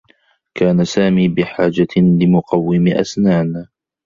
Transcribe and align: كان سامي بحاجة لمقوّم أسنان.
كان 0.55 0.83
سامي 0.85 1.27
بحاجة 1.27 1.87
لمقوّم 2.21 2.87
أسنان. 2.87 3.67